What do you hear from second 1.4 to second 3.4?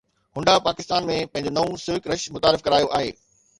نئون Civic rush متعارف ڪرايو آهي